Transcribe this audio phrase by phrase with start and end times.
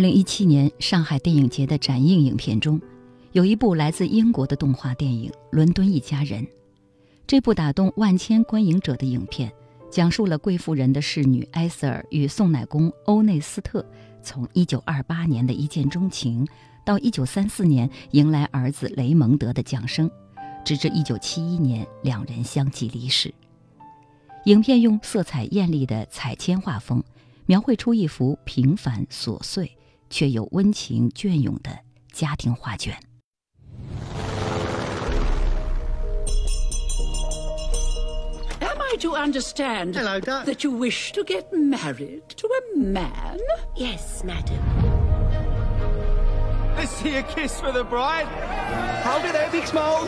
[0.00, 2.80] 二零一七年上海电影节的展映影片中，
[3.32, 6.42] 有一部来自英国的动画电影《伦敦一家人》。
[7.26, 9.52] 这部打动万千观影者的影片，
[9.90, 13.84] 讲述了贵妇人的侍女埃瑟尔与送奶工欧内斯特
[14.22, 16.48] 从一九二八年的一见钟情，
[16.82, 20.10] 到一九三四年迎来儿子雷蒙德的降生，
[20.64, 23.34] 直至一九七一年两人相继离世。
[24.46, 27.04] 影片用色彩艳丽的彩铅画风，
[27.44, 29.70] 描绘出一幅平凡琐碎
[30.09, 31.79] 却又温情隽永的
[32.11, 32.97] 家庭画卷。
[38.95, 40.45] I to understand Hello, Duck.
[40.45, 43.39] that you wish to get married to a man?
[43.75, 44.63] Yes, madam.
[46.77, 48.27] Let's see a kiss for the bride.
[49.03, 50.05] Hold it there, big smile.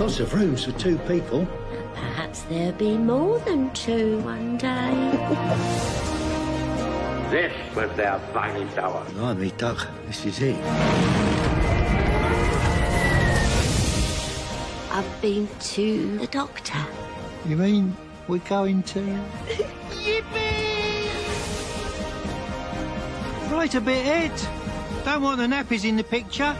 [0.00, 1.46] Lots of rooms for two people.
[1.94, 6.05] Perhaps there'll be more than two one day.
[7.29, 9.05] This was their finest hour.
[9.11, 10.55] Blimey, Duck, this is it.
[14.89, 16.79] I've been to the doctor.
[17.45, 17.97] You mean
[18.29, 18.99] we're going to?
[19.91, 21.11] Yippee!
[23.51, 24.41] Right a bit, Ed.
[25.03, 26.55] Don't want the nappies in the picture.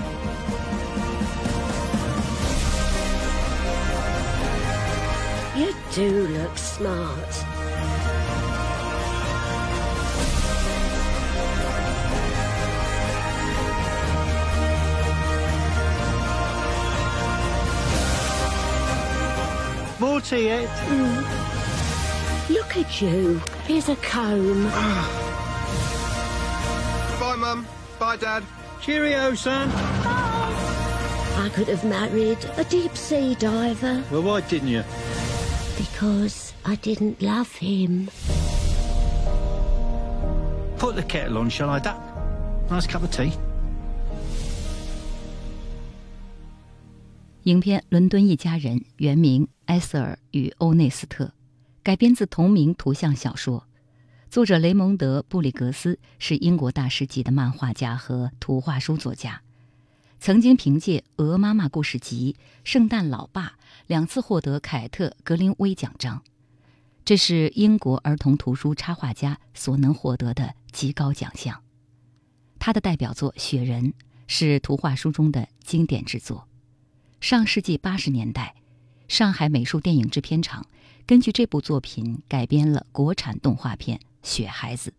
[5.55, 7.46] You do look smart.
[19.99, 20.69] More tea, Ed.
[22.49, 23.41] Look at you.
[23.65, 24.63] Here's a comb.
[27.19, 27.65] Bye, Mum.
[27.99, 28.43] Bye, Dad.
[28.81, 29.69] Cheerio, son.
[29.73, 34.83] I could have married a deep sea diver Well, why didn't you?
[35.77, 38.09] because I didn't love him.
[40.77, 42.01] Put the kettle on, shall I, Duck?
[42.71, 43.31] Nice cup of tea.
[47.47, 51.23] 影片《伦敦一家人》原名《埃瑟尔与欧内斯特》，
[51.81, 53.65] 改编自同名图像小说。
[54.29, 59.43] 作者雷蒙德·布里格斯是英国大师级的漫画家和图画书作家，
[60.19, 62.35] 曾经凭借《鹅妈妈故事集》
[62.65, 63.47] 《圣诞老爸》
[63.87, 66.21] 两次获得凯特·格林威奖章，
[67.05, 71.63] 这是英国儿童图书插画家所能获得的极高奖项。
[72.59, 73.91] 他的代表作《雪人》
[74.27, 76.45] 是图画书中的经典之作。
[77.19, 78.55] 上世纪八十年代，
[79.07, 80.65] 上海美术电影制片厂
[81.05, 84.91] 根据这部作品改编了国产动画片《雪孩子》，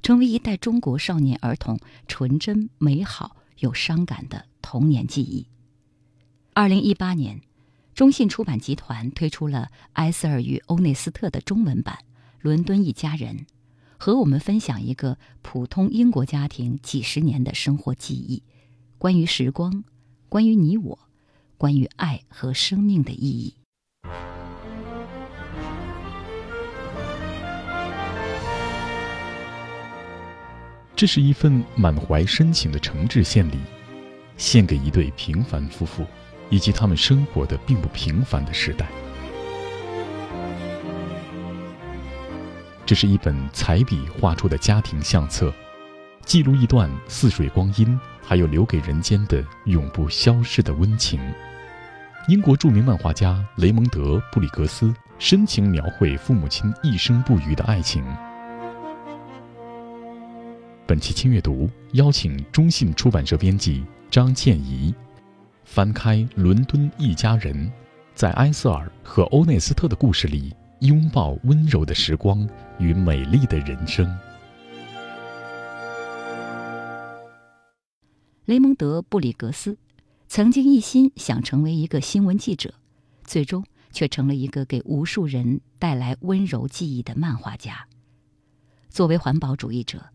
[0.00, 5.46] 成为一代中国少年儿童纯真、美好又伤感的童年记忆。
[6.54, 7.40] 二零一八年，
[7.92, 11.98] 中信出版集团推出了《埃瑟尔与欧内斯特》的中文版
[12.40, 13.38] 《伦敦一家人》，
[13.98, 18.42] 和我们分享一个普通英国家庭几十年的生活记忆，
[18.96, 19.82] 关于时光，
[20.28, 20.98] 关于你我。
[21.64, 23.54] 关于爱和生命的意义。
[30.94, 33.56] 这是一份满怀深情的诚挚献礼，
[34.36, 36.04] 献给一对平凡夫妇，
[36.50, 38.86] 以及他们生活的并不平凡的时代。
[42.84, 45.50] 这是一本彩笔画出的家庭相册，
[46.26, 51.18] 记录一段似水光阴，还有留给人间的永不消逝的温情。
[52.26, 58.02] 英国著名漫画家雷蒙德·布里格斯深情描绘父母亲一生不渝的爱情。
[60.86, 64.94] 本期轻阅读邀请中信出版社编辑张倩怡，
[65.66, 67.54] 翻开《伦敦一家人》，
[68.14, 72.48] 在埃塞尔和欧内斯特的故事里，拥抱温柔的时光
[72.78, 74.10] 与美丽的人生。
[78.46, 79.76] 雷蒙德·布里格斯
[80.34, 82.74] 曾经一心想成为一个新闻记者，
[83.22, 87.86] 最终却成了一个给无数人带来温柔记忆的漫画家。
[88.90, 90.10] 作为环保主义者，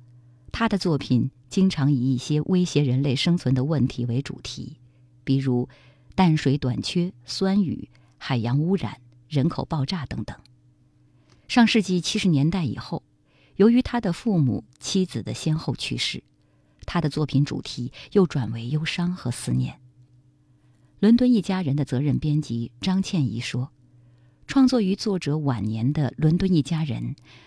[0.51, 4.75] 他的作品经常以一些威胁人类生存的问题为主题，
[5.23, 5.69] 比如
[6.15, 7.87] 淡水短缺、酸雨、
[8.17, 8.99] 海洋污染、
[9.29, 10.37] 人口爆炸等等。
[11.47, 13.03] 上世纪七十年代以后，
[13.55, 16.21] 由于他的父母、妻子的先后去世，
[16.85, 19.79] 他的作品主题又转为忧伤和思念。
[20.99, 23.69] 伦敦一家人的责任编辑张倩怡说。
[24.47, 27.01] 创作于作者晚年的《伦敦一家人》，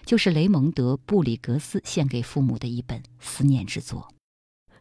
[0.07, 4.09] 就是雷蒙德·布里格斯献给父母的一本思念之作。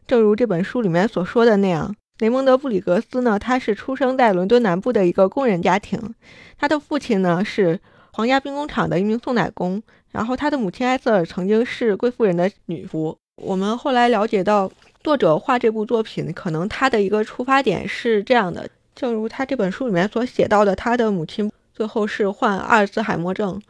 [0.06, 6.14] 正如这本书里面所说的那样，雷蒙德·布里格斯呢，他是出生在伦敦南部的一个工人家庭，
[6.56, 7.78] 他的父亲呢是
[8.12, 9.82] 皇家兵工厂的一名送奶工，
[10.12, 13.14] 然后他的母亲埃瑟尔曾经是贵妇人的女仆。
[13.42, 14.70] 我们后来了解到，
[15.02, 23.60] 作者画这部作品，可能他的一个出发点是这样的：正如他这本书里面所写到的，他的母亲最后是患阿尔兹海默症。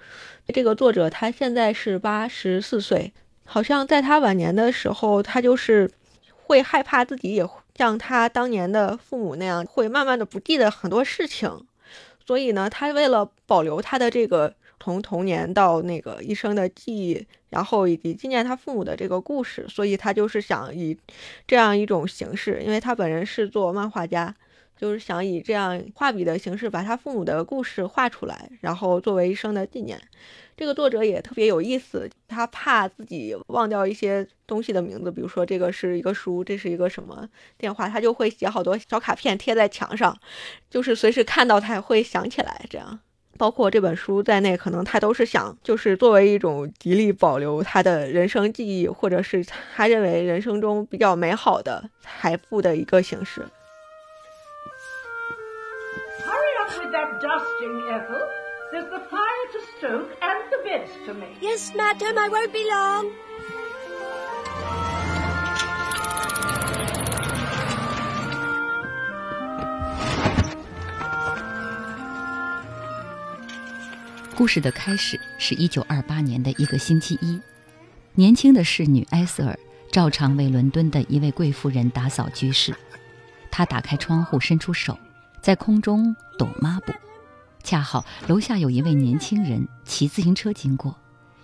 [0.49, 3.12] 这个作者他现在是八十四岁，
[3.46, 5.90] 好像在他晚年的时候，他就是
[6.44, 11.64] 会害怕自己也像他当年的父母那样，会慢慢的不记得很多事情。
[12.26, 14.55] 所以呢，他为了保留他的这个。
[14.82, 20.99] 从童年到那个一生的记忆，然后以及纪念他父母的这个故事，所以他就是想以
[21.46, 24.34] 这样一种形式，因为他本人是做漫画家，
[24.76, 30.00] 就是想以这样画笔的形式把他父母的故事画出来，然后作为一生的纪念。
[30.56, 40.19] 这个作者也特别有意思，他怕自己忘掉一些东西的名字，比如说这个是一个书，这是一个什么电话，他就会写好多小卡片贴在墙上，
[40.69, 42.99] 就是随时看到他会想起来这样。
[43.38, 49.44] 包括这本书在内，可能他都是想，就是作为一种极力保留他的人生记忆，或者是
[49.75, 53.46] 他认为人生中比较美好的财富的一个形式。
[56.25, 58.20] Hurry up with that dusting, Ethel.
[58.70, 61.37] There's the fire to stoke and the beds to make.
[61.40, 63.11] Yes, madam, I won't be long.
[74.34, 77.38] 故事的开始是一九二八年的一个星期一，
[78.14, 79.58] 年轻的侍女埃瑟尔
[79.90, 82.75] 照常为伦敦的一位贵妇人打扫居室。
[83.50, 84.99] 她打开窗户，伸出手，
[85.43, 86.93] 在空中抖抹布。
[87.62, 90.96] 恰好楼下有一位年轻人骑自行车经过，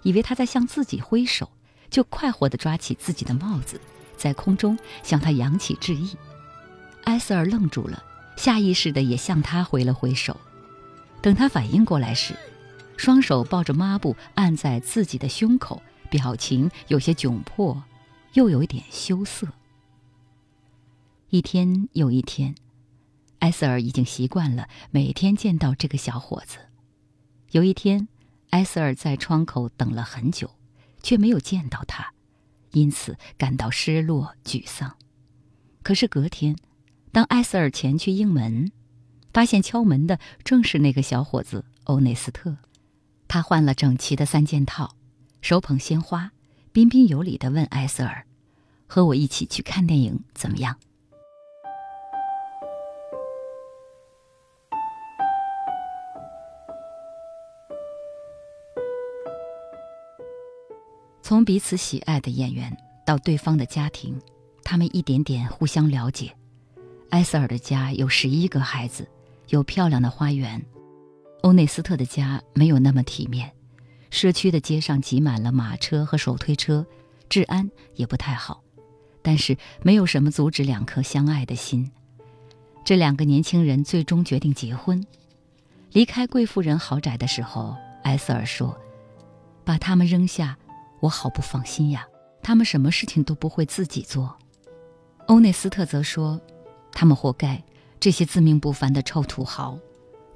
[0.02, 1.50] 以为他在向自己挥手，
[1.90, 3.78] 就快活地抓起自己的帽子，
[4.16, 6.16] 在空中向他扬起致意。
[7.04, 8.02] 埃瑟尔愣住了，
[8.36, 10.34] 下意识地也向他挥了挥手。
[11.20, 12.34] 等他反应过来时，
[12.98, 15.80] 双手抱着抹布按在自己的胸口，
[16.10, 17.84] 表情有些窘迫，
[18.34, 19.46] 又有一点羞涩。
[21.30, 22.56] 一天又一天，
[23.38, 26.58] 埃瑟尔已经习惯了每天见到这个小伙子。
[27.52, 28.08] 有一天，
[28.50, 30.50] 埃瑟尔在窗口等了很久，
[31.00, 32.12] 却没有见到他，
[32.72, 34.96] 因此感到失落沮丧。
[35.84, 36.56] 可是隔天，
[37.12, 38.72] 当埃瑟尔前去应门，
[39.32, 42.56] 发现敲门的正是那个小伙子欧内斯特。
[43.28, 44.96] 他换了整齐的三件套，
[45.42, 46.32] 手捧鲜花，
[46.72, 48.24] 彬彬有礼地问埃瑟尔
[48.88, 50.74] ：“和我一起去看电影怎么样？”
[61.22, 62.74] 从彼此喜爱的演员
[63.04, 64.18] 到对方的家庭，
[64.64, 66.34] 他们一点点互相了解。
[67.10, 69.06] 埃瑟尔的家有十一个孩子，
[69.48, 70.64] 有漂亮的花园。
[71.42, 73.52] 欧内斯特的家没有那么体面，
[74.10, 76.84] 社区的街上挤满了马车和手推车，
[77.28, 78.62] 治安也不太好。
[79.22, 81.90] 但是没有什么阻止两颗相爱的心。
[82.84, 85.04] 这两个年轻人最终决定结婚。
[85.92, 88.78] 离开贵妇人豪宅的时候，埃塞尔说
[89.64, 90.56] ：“把他们扔下，
[91.00, 92.06] 我好不放心呀。
[92.42, 94.36] 他们什么事情都不会自己做。”
[95.26, 96.40] 欧内斯特则说
[96.92, 97.62] ：“他们活该，
[98.00, 99.78] 这些自命不凡的臭土豪。”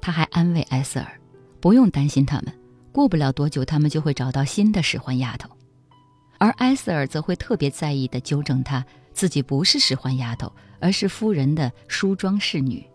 [0.03, 1.17] 他还安慰埃瑟尔，
[1.61, 2.53] 不用担心他们，
[2.91, 5.49] 过不了多久，他们就会找到新的使唤丫头。
[6.39, 12.85] 而埃瑟尔则会特别在意地纠正他自己不是使唤丫头，而是夫人的梳妆侍女。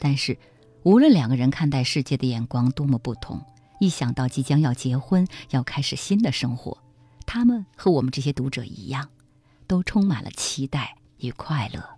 [0.00, 0.36] 但是，
[0.82, 3.40] 无论两个人看待世界的眼光多么不同，
[3.78, 6.76] 一想到即将要结婚，要开始新的生活，
[7.26, 9.08] 他们和我们这些读者一样，
[9.68, 11.97] 都充满了期待与快乐。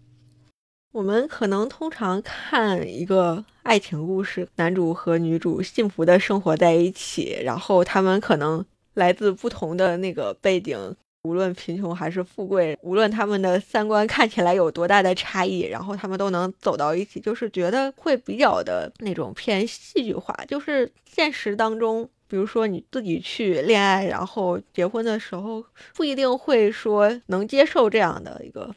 [0.93, 10.77] 我们可能通常看一个爱情故事，男主和女主幸福的生活在一起，然后他们可能来自不同的那个背景，
[11.23, 20.37] 无论贫穷还是富贵，无论他们的三观看起来有多大的差异，然后他们都能走到一起，就是觉得会比较的那种偏戏剧化。
[20.49, 28.75] 就是现实当中，比如说你自己去恋爱，然后结婚的时候，不一定会说能接受这样的一个。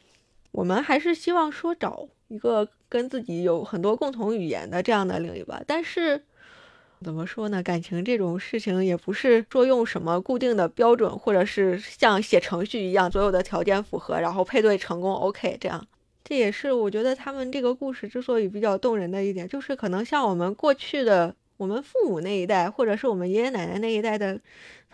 [0.54, 6.24] 我们还是希望说找一个跟自己有很多共同语言的这样的另一半，但是
[7.02, 7.62] 怎么说呢？
[7.62, 15.86] 感情这种事情也不是说用什么固定的标准，或者是像写程序一样，所有的条件符合，然后配对成功，OK，这样。
[16.24, 24.40] 这也是我觉得他们这个故事之所以比较动人的一点，就是可能像我们过去的我们父母那一代，或者是我们爷爷奶奶那一代的。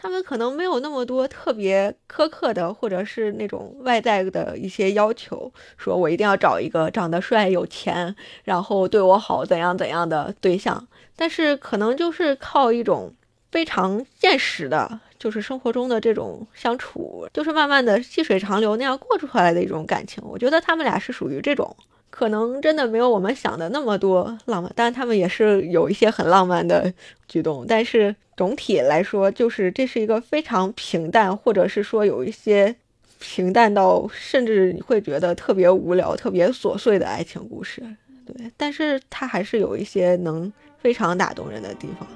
[0.01, 10.88] 他们可能没有那么多特别苛刻的，或者是那种外在的一些要求，说我一定要找一个长得帅、有钱，然后对我好怎样怎样的对象。
[11.18, 13.13] 但是可能就是靠一种
[13.51, 20.24] 非常现实的，就是生活中的这种相处，就是慢慢的细水长流那样过出来的一种感情。
[20.25, 21.75] 我觉得他们俩是属于这种，
[22.10, 26.92] 可能真的没有我们想的那么多浪漫，但他们也是有一些很浪漫的
[27.28, 27.66] 举动。
[27.68, 32.75] 但是总体来说，就是这是一个非常平淡，或者是说有一些
[33.20, 37.84] 平淡到甚至你会觉得特别无聊、特别琐碎的爱情故事。
[38.25, 42.08] 对，但是它还是有一些能非常打动人的地方。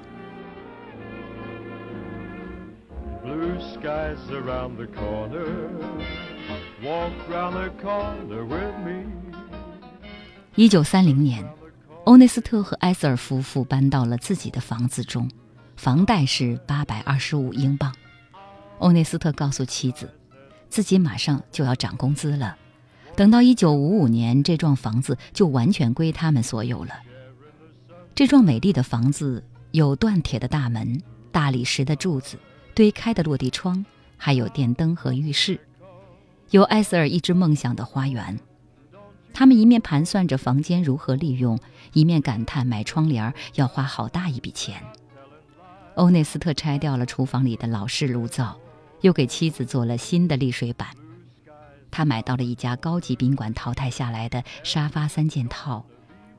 [3.23, 5.47] Blue skies around the corner.
[6.83, 9.05] Walk around the corner with me.
[10.55, 11.43] 一九三零年，
[12.03, 15.27] 欧内斯特和埃瑟尔夫妇搬到了自己的房子中，
[15.75, 17.91] 房贷是八百二十五英镑。
[18.77, 20.07] 欧内斯特告诉妻子，
[20.69, 22.55] 自己马上就要涨工资了，
[23.15, 26.93] 等到一九五五年，这幢房子就完全归他们所有了。
[28.13, 32.37] 这幢美丽的房子有锻铁的大门、大理石的柱子。
[32.75, 33.83] 堆开的落地窗，
[34.17, 35.59] 还有电灯和浴室，
[36.51, 38.39] 有埃瑟尔一直梦想的花园。
[39.33, 41.59] 他们一面盘算着房间如何利用，
[41.91, 44.81] 一面感叹买窗帘要花好大一笔钱。
[45.95, 48.57] 欧内斯特拆掉了厨房里的老式炉灶，
[49.01, 50.89] 又给妻子做了新的沥水板。
[51.91, 55.85] 他买到了一家高级宾馆淘汰下来的沙发三件套，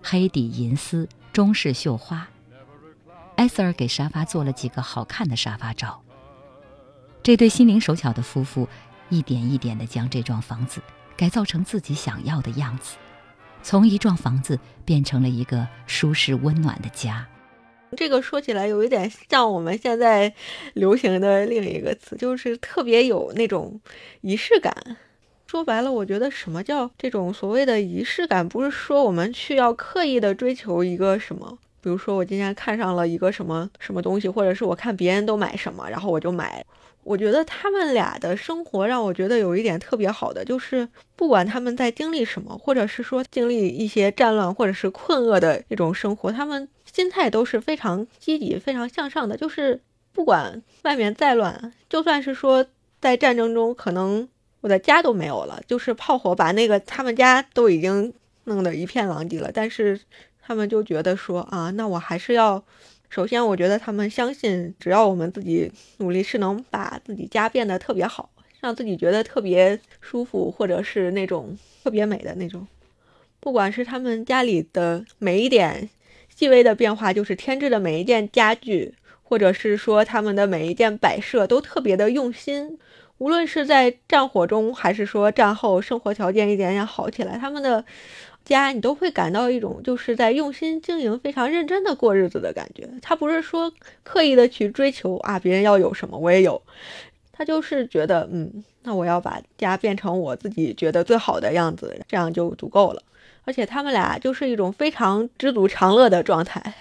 [0.02, 2.28] 黑底银丝，中式绣花。
[3.36, 6.00] 埃瑟尔给沙发做了几个好看的沙发罩。
[7.22, 8.68] 这对心灵手巧的夫妇，
[9.08, 10.80] 一点一点地将这幢房子
[11.16, 12.96] 改造成自己想要的样子，
[13.62, 17.26] 从一幢房子变成了一个舒适温暖的家。
[17.96, 20.34] 这个说起来有一点像我们现在
[20.72, 23.80] 流行的另一个词，就是特别有那种
[24.20, 24.74] 仪式感。
[25.46, 36.64] 说白了，我觉得什么叫这种所谓的仪式感，不是说我们去要刻意的追求一个什么，比如说我今天看上了一个什么什么东西，或者是我看别人都买什么，然后我就买。
[37.04, 49.36] 我觉得他们俩的生活让我觉得有一点特别好的，就是不管他们在经历什么，或者是说经历一些战乱或者是困厄的一种生活，他们心态都是非常积极、非常向上的。
[49.36, 49.80] 就是
[50.12, 52.66] 不管外面再乱，就算是说
[53.00, 54.26] 在战争中，可能
[54.62, 58.12] 我的家都没有了，就是炮火把那个他们家都已经
[58.44, 60.00] 弄得一片狼藉了，但是
[60.42, 62.64] 他们就觉得说啊，那我还是要。
[63.14, 68.28] 首先，我觉得他们相信，只要我们自己努力，是能把自己家变得特别好，
[68.60, 72.66] 让自己觉得特别舒服，或者是那种特别美的那种。
[73.38, 75.88] 不管是他们家里的每一点
[76.28, 78.92] 细微的变化，就是添置的每一件家具，
[79.22, 82.80] 或者是说他们的每一件摆设，都特别的用心。
[83.18, 87.84] 无论是在战火中，还是说战后生活条件一点点好起来，他们的。
[88.44, 92.88] 家，你都会感到一种就是在用心经营、非常认真的过日子的感觉。
[93.00, 93.72] 他不是说
[94.02, 96.60] 刻意的去追求啊，别人要有什么我也有，
[97.32, 103.02] 他就是觉得，嗯，那我要把家变成我自己觉得最好的样子，这样就足够了。
[103.44, 106.74] 而且他们俩就是一种非常知足常乐的状态，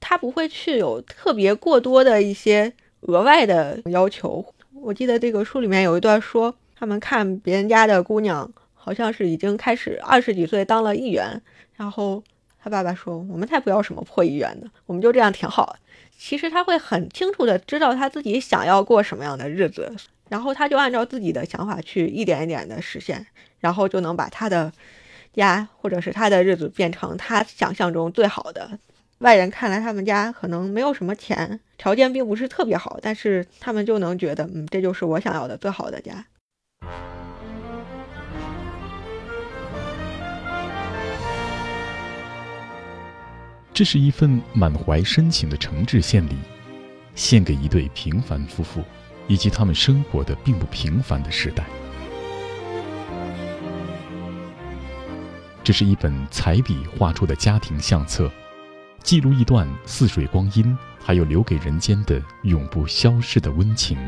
[0.00, 2.72] 他不会去有特别过多的一些
[3.02, 4.44] 额外的要求。
[4.72, 8.52] 我记得这个书里面有一段说，他们看别人家的姑娘。
[8.86, 11.42] 好像是已经开始二十几岁当了议员，
[11.74, 12.22] 然后
[12.62, 15.76] 他爸爸说：“我们才不要什么破议员呢，我们就这样挺好。”
[16.16, 19.92] 其实他会很清楚的知道他自己想要过什么样的日子，
[20.28, 23.26] 然后他就按照自己的想法去一点一点的实现，
[23.58, 24.72] 然后就能把他的
[25.34, 28.78] 家或者是他的日子变成他想象中最好的。
[29.18, 36.24] 外人看来，他们家可能没有什么钱，条件并不是特别好，但是他们就能觉得，嗯，这就是我想要的最好的家。
[43.76, 46.36] 这是一份满怀深情的诚挚献礼，
[47.14, 48.82] 献给一对平凡夫妇，
[49.28, 51.62] 以及他们生活的并不平凡的时代。
[55.62, 58.32] 这是一本彩笔画出的家庭相册，
[59.02, 63.98] 记录一段似水光阴，还有留给人间的永不消逝的温情。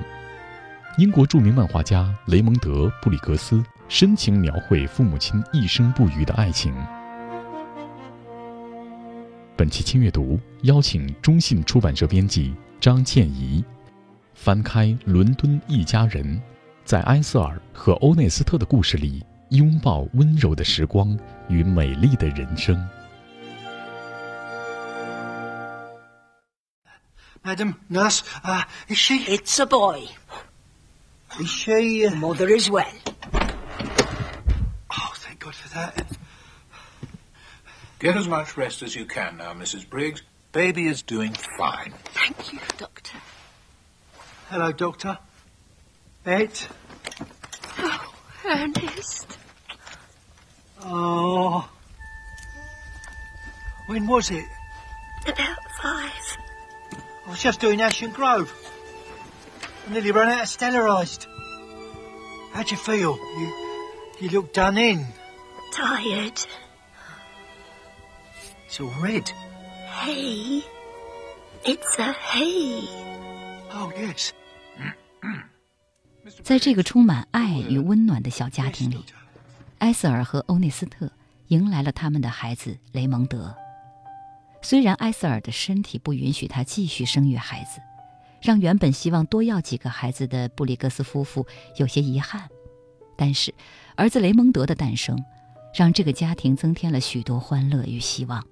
[0.97, 6.75] 英国著名漫画家雷蒙德·布里格斯深情描绘父母亲一生不渝的爱情。
[9.59, 13.65] 本期轻阅读邀请中信出版社编辑张倩怡，
[14.33, 16.25] 翻开《伦敦一家人》，
[16.85, 22.89] 在埃塞尔和欧内斯特的故事里，拥抱温柔的时光与美丽的人生。
[27.43, 29.15] Madam, nurse, uh, is she?
[29.27, 30.07] It's a boy.
[31.41, 32.09] Is she?
[32.15, 32.87] Mother is well.
[34.89, 36.18] Oh, thank God for that.
[37.99, 39.89] Get as much rest as you can now, Mrs.
[39.89, 40.23] Briggs.
[40.53, 41.93] Baby is doing fine.
[42.05, 43.19] Thank you, Doctor.
[44.49, 45.19] Hello, Doctor.
[46.23, 46.69] Bet.
[47.79, 48.15] Oh,
[48.47, 49.37] Ernest.
[50.83, 51.69] Oh.
[53.87, 54.45] When was it?
[55.27, 56.39] About five.
[57.27, 58.53] I was just doing Ashen Grove.
[59.89, 61.27] I nearly ran out of stellarised.
[62.53, 63.17] How'd you feel?
[63.17, 63.55] You,
[64.21, 65.05] you look done in.
[65.73, 66.41] Tired.
[68.69, 69.25] It's all red.
[69.89, 70.63] Hay.
[71.65, 72.87] It's a hay.
[73.73, 74.33] Oh, yes.
[76.43, 79.03] 在这个充满爱与温暖的小家庭里，
[79.79, 81.11] 埃瑟尔和欧内斯特
[81.47, 83.57] 迎来了他们的孩子雷蒙德。
[84.61, 87.81] 虽然埃瑟尔的身体不允许他继续生育孩子，
[88.43, 91.47] 让原本希望多要几个孩子的布里格斯夫妇
[91.77, 92.47] 有些遗憾，
[93.17, 93.55] 但是
[93.97, 95.19] 儿子雷蒙德的诞生，
[95.75, 98.45] 让这个家庭增添了许多欢乐与希望。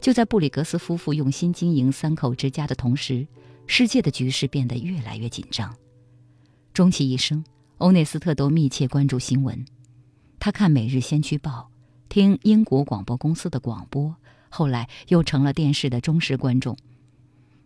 [0.00, 3.26] 就在布里格斯夫妇用心经营三口之家的同时，
[3.66, 5.74] 世界的局势变得越来越紧张。
[6.72, 7.44] 终其一生，
[7.78, 9.66] 欧内斯特都密切关注新闻。
[10.38, 11.70] 他看《每日先驱报》，
[12.08, 14.14] 听英国广播公司的广播，
[14.48, 16.76] 后来又成了电视的忠实观众。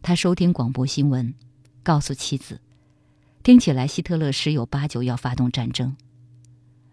[0.00, 1.34] 他收听广播新闻，
[1.82, 2.60] 告诉妻子
[3.44, 5.94] ：“听起来希特勒十有八九要发动战争。”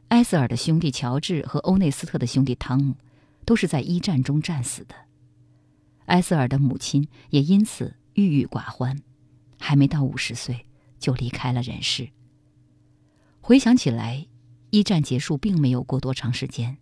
[0.10, 2.96] 埃塞尔的兄弟乔治和欧内斯特的兄弟汤姆，
[3.46, 4.93] 都是在一战中战死的。
[6.09, 8.99] 埃塞尔的母亲也因此郁郁寡欢，
[9.59, 10.65] 还没到五十岁
[10.99, 12.09] 就离开了人世。
[13.41, 14.27] 回想起来，
[14.71, 16.77] 一战结束并没有过多长时间，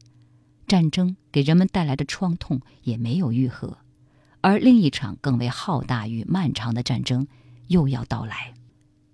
[0.66, 3.78] 战争给人们带来的创痛也没有愈合，
[4.42, 7.28] 而另一场更为浩大与漫长的战争
[7.68, 8.54] 又要到来。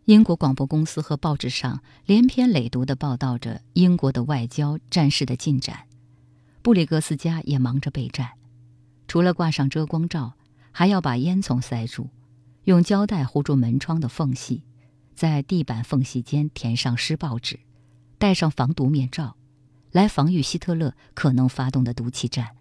[0.05, 5.87] 英国广播公司和报纸上连篇累牍地报道着英国的外交战事的进展，
[6.61, 8.31] 布里格斯家也忙着备战。
[9.07, 10.33] 除了挂上遮光罩，
[10.71, 12.09] 还要把烟囱塞住，
[12.63, 14.63] 用胶带糊住门窗的缝隙，
[15.13, 17.59] 在地板缝隙间填上湿报纸，
[18.17, 19.35] 戴上防毒面罩，
[19.91, 22.55] 来防御希特勒可能发动的毒气战。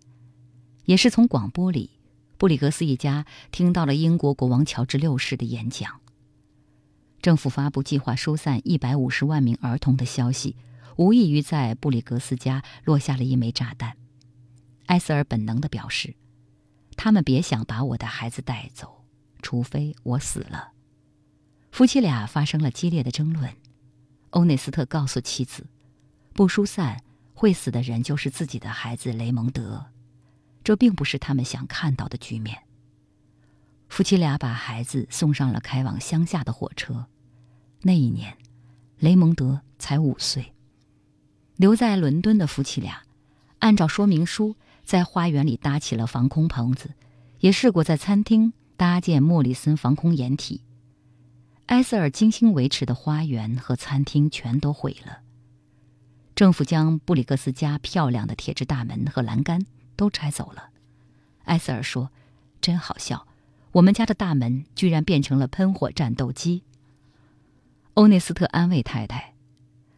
[0.85, 1.91] 也是从广播里，
[2.37, 6.01] 布里格斯一家听到了英国国王乔治六世的演讲。
[7.23, 10.57] 政府发布计划疏散一百五十万名儿童的消息，
[10.97, 13.97] 无异于在布里格斯家落下了一枚炸弹。
[14.87, 16.17] 埃塞尔本能地表示。
[16.97, 19.05] 他们别想把我的孩子带走，
[19.41, 20.73] 除非我死了。
[21.71, 23.51] 夫妻俩发生了激烈的争论。
[24.31, 25.67] 欧内斯特告诉妻子，
[26.33, 27.03] 不疏散，
[27.35, 29.85] 会死的人就是自己的孩子雷蒙德。
[30.65, 32.57] 这并不是他们想看到的局面。
[33.89, 37.07] 夫妻俩把孩子送上了开往乡下的火车。
[37.83, 38.37] 那一年，
[38.99, 40.55] 雷蒙德才五岁。
[41.57, 43.03] 留在伦敦的夫妻俩，
[43.59, 44.57] 按照说明书。
[44.85, 46.95] 在花园里搭起了防空棚子，
[47.41, 50.63] 也试过在餐厅搭建莫里森防空掩体。
[51.67, 55.21] 埃塞尔精心维持的花园和餐厅全都毁了。
[56.35, 59.65] 政府将布里格斯家漂亮的铁质大门和栏杆
[59.97, 60.71] 都拆走了。
[61.45, 62.11] 埃塞尔说
[62.61, 63.27] ：“真好笑，
[63.73, 66.63] 我们家的大门居然变成了喷火战斗机。”
[67.95, 69.35] 欧内斯特安慰太太：“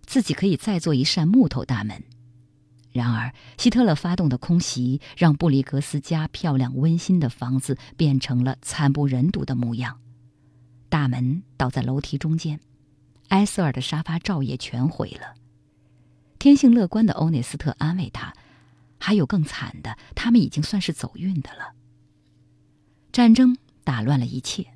[0.05, 2.03] 自己可以再做一扇木头大门。”
[2.95, 9.99] 然而，希特勒发动的空袭让布里格斯家漂亮温馨的房子变成了惨不忍睹的模样。
[10.89, 12.61] 大门倒在楼梯中间，
[13.31, 15.35] 埃瑟尔的沙发罩也全毁了。
[16.39, 18.33] 天性乐观的欧内斯特安慰他
[19.01, 21.75] ：“还有更惨的，他们已经算是走运的了。”
[23.11, 24.69] 战争打乱了一切，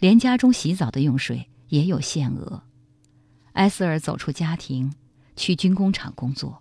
[0.00, 2.64] 连家中洗澡的用水也有限额。
[3.52, 4.92] 埃瑟尔走出家庭，
[5.36, 6.60] 去军工厂工作。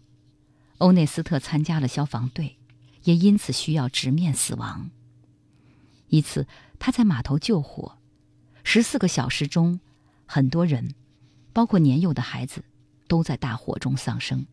[0.78, 2.58] 欧内斯特参加了消防队，
[3.04, 4.90] 也因此需要直面死亡。
[6.10, 7.98] 一次，他在码头救火，
[8.64, 9.80] 十四个小时中，
[10.26, 10.94] 很多人，
[11.54, 12.64] 包括年幼的孩子，
[13.08, 14.46] 都在大火中丧生。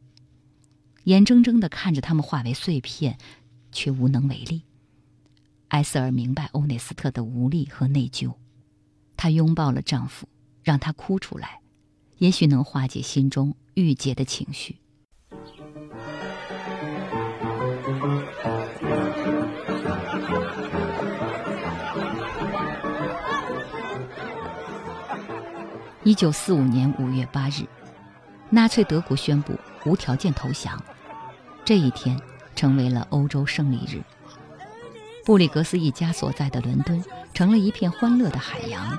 [1.05, 3.19] 眼睁睁地看着他们化为碎片，
[3.73, 4.63] 却无能为力。
[5.69, 8.35] 埃瑟尔明白欧内斯特的无力和内疚，
[9.17, 10.29] 她拥抱了丈夫，
[10.63, 11.61] 让他哭出来，
[12.19, 14.79] 也许能化解心中郁结的情绪。
[26.05, 27.65] 一九四五年五月八日，
[28.51, 30.83] 纳粹德国宣布无条件投降。
[31.65, 32.21] 这一天
[32.57, 34.03] 成为了欧洲胜利日。
[35.25, 37.01] 布里格斯一家所在的伦敦
[37.33, 38.99] 成了一片欢乐的海洋。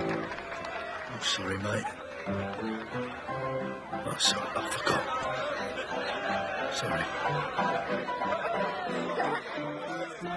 [1.21, 1.85] Sorry, mate.
[2.27, 4.47] I'm sorry.
[4.55, 5.01] I forgot.
[6.73, 7.03] Sorry.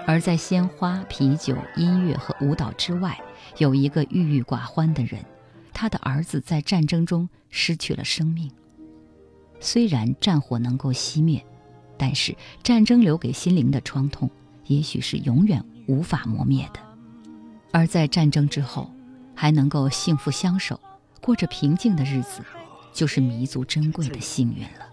[0.07, 3.19] 而在鲜花、啤酒、音乐和舞蹈之外，
[3.57, 5.25] 有一个郁郁寡欢的人，
[5.73, 8.51] 他的儿子在战争中失去了生命。
[9.59, 11.43] 虽然战火能够熄灭，
[11.97, 14.29] 但是战争留给心灵的创痛，
[14.65, 16.79] 也许是永远无法磨灭的。
[17.71, 18.91] 而在战争之后，
[19.35, 20.79] 还能够幸福相守，
[21.21, 22.41] 过着平静的日子，
[22.93, 24.89] 就是弥足珍贵的幸运了。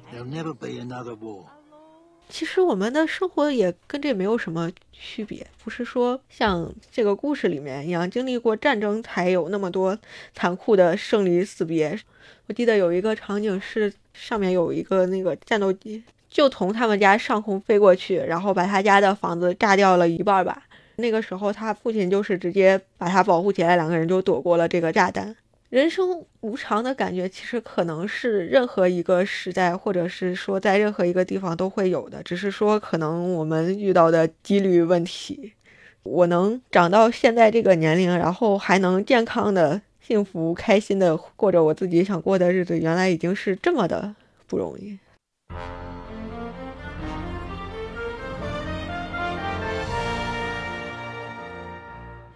[2.28, 9.98] 其实我们的生活也跟这没有什么区别，不是说像这个故事里面一样，经历过战争才有那么多
[10.34, 11.98] 残酷的生离死别。
[12.46, 20.62] 我记得有一个场景是上面有一个那个战斗机，就从他们家上空飞过去，然后把他家的房子炸掉了一半吧。
[20.96, 25.34] 那个时候他父亲就是直接把他保护起来，两个人就躲过了这个炸弹。
[25.70, 35.54] 人生无常的感觉，其实可能是任何一个时代，或者是说在任何一个地方都会有的，只是说可能我们遇到的几率问题。
[36.02, 44.14] 我能长到现在这个年龄，然后还能健康的、幸福、开心的过着我自己想过的日子，原来已经是这么的
[44.46, 44.98] 不容易。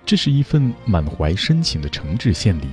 [0.07, 2.69] 这是一份满怀深情的诚挚献礼，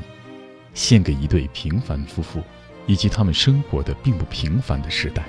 [0.75, 2.43] 献给一对平凡夫妇，
[2.85, 5.23] 以及他们生活的并不平凡的时代。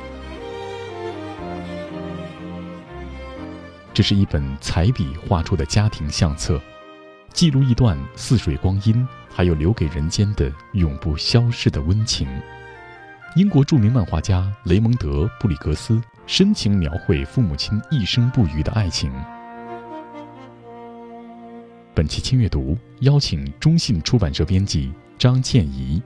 [3.95, 6.61] 这是一本彩笔画出的家庭相册，
[7.33, 12.29] 记录一段似水光阴，还有留给人间的永不消逝的温情。
[13.35, 19.11] 英国著名漫画家雷蒙德·布里格斯深情描绘父母亲一生不渝的爱情。
[21.95, 26.03] 本期轻阅读邀请中信出版社编辑张倩怡，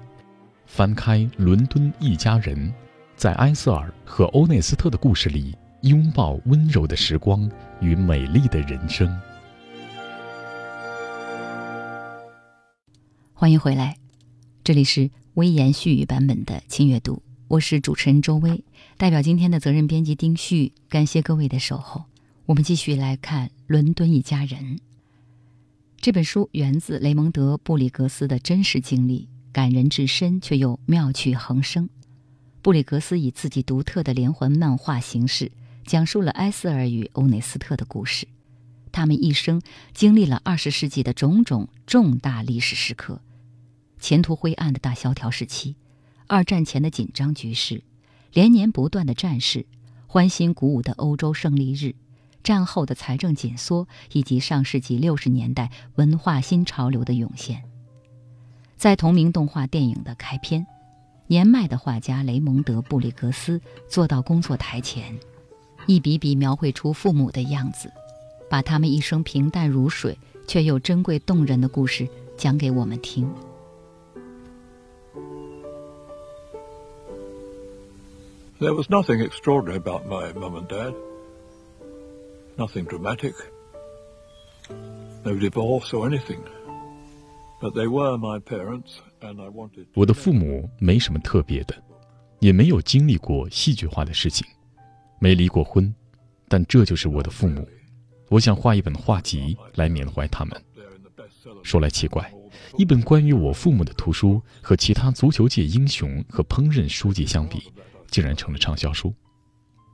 [0.66, 2.55] 翻开《伦敦一家人》，
[3.16, 9.09] 在埃塞尔和欧内斯特的故事里，拥抱温柔的时光与美丽的人生。
[13.33, 13.96] 欢迎回来，
[14.62, 18.62] 这里是微言絮语版本的轻阅读，我是主持人周薇，
[18.98, 22.05] 代表今天的责任编辑丁旭，感谢各位的守候。
[22.44, 24.77] 我们继续来看《伦敦一家人》。
[26.01, 31.91] 这本书源自雷蒙德·布里格斯的真实经历，感人至深，却又妙趣横生。
[32.63, 35.51] 布里格斯以自己独特的连环漫画形式，
[35.85, 38.29] 讲述了埃塞尔与欧内斯特的故事。
[38.93, 39.61] 他们一生
[39.93, 43.21] 经历了二十世纪的种种重大历史时刻：
[43.99, 45.75] 前途灰暗的大萧条时期，
[46.29, 47.83] 二战前的紧张局势，
[48.33, 49.67] 连年不断的战事，
[50.07, 51.97] 欢欣鼓舞的欧洲胜利日。
[52.42, 57.64] 战后的财政紧缩，以及上世纪六十年代文化新潮流的涌现，
[58.77, 60.66] 在同名动画电影的开篇，
[61.27, 65.14] 年迈的画家雷蒙德·布里格斯坐到工作台前，
[65.87, 67.92] 一笔笔描绘出父母的样子，
[68.48, 73.31] 把他们一生平淡如水却又珍贵动人的故事讲给我们听。
[78.61, 80.92] There was nothing extraordinary about my mum and dad.
[82.59, 83.35] Nothing dramatic.
[85.25, 86.40] No divorce or anything.
[87.61, 89.87] But they were my parents, and I wanted.
[89.94, 91.75] 我的父母没什么特别的，
[92.40, 94.44] 也没有经历过戏剧化的事情，
[95.21, 95.94] 没离过婚，
[96.49, 97.64] 但这就是我的父母。
[98.29, 100.64] 我想画一本画集来缅怀他们。
[101.62, 102.29] 说来奇怪，
[102.77, 107.73] 一本关于我父母的图书和其他足球界英雄和烹饪书籍相比，
[108.11, 109.14] 竟然成了畅销书。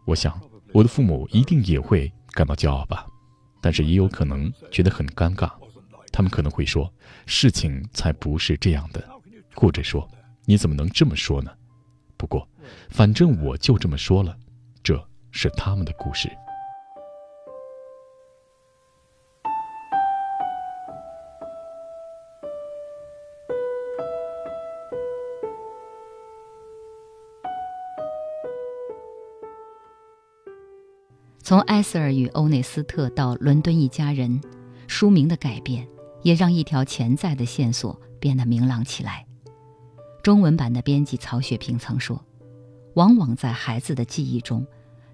[0.07, 0.41] 我想，
[0.75, 3.07] 我的父母一定也会感到骄傲吧，
[3.63, 5.49] 但是也有可能觉得很尴尬。
[6.11, 6.93] 他们可能会说
[7.27, 9.09] ：“事情才不是这样的。”
[9.55, 10.09] 或者说
[10.47, 11.53] ：“你怎么能这么说呢？”
[12.19, 12.49] 不过，
[12.91, 14.37] 反正我就这么说了，
[14.83, 16.29] 这是他们的故事。
[31.55, 34.41] 从埃瑟尔与欧内斯特到伦敦一家人，
[34.89, 35.87] 书名的改变
[36.25, 39.25] 也让一条潜在的线索变得明朗起来。
[40.21, 42.21] 中文版的编辑曹雪平曾说
[42.95, 44.67] ：“往往在孩子的记忆中，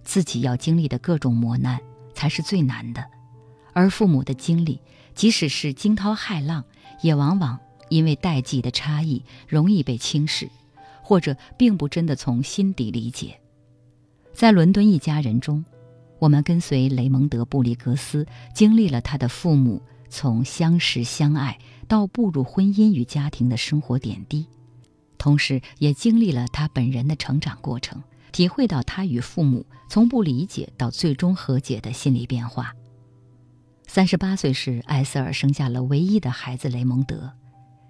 [0.03, 1.79] 自己要经历的各种磨难
[2.15, 3.05] 才是最难的，
[3.75, 4.81] 而父母的经历，
[5.15, 6.65] 即使是惊涛骇浪，
[7.03, 10.49] 也往往因为代际的差异容易被轻视，
[11.03, 13.39] 或者并不真的从心底理解。”
[14.33, 15.63] 在《伦敦一家人》中，
[16.21, 24.47] 我们跟随雷蒙德·布里格斯，经历了他的父母从相识相爱到步入婚姻与家庭的生活点滴。
[25.17, 28.03] 同时，也经历了他本人的成长过程，
[28.33, 32.75] 体会到他与父母从不理解到最终和解的心理变化。
[33.87, 37.33] 三十八岁时，埃塞尔生下了唯一的孩子雷蒙德。